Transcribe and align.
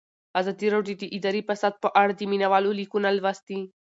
ازادي 0.39 0.67
راډیو 0.75 0.95
د 0.99 1.03
اداري 1.17 1.41
فساد 1.49 1.73
په 1.83 1.89
اړه 2.01 2.13
د 2.15 2.21
مینه 2.31 2.47
والو 2.51 2.71
لیکونه 2.79 3.09
لوستي. 3.17 3.59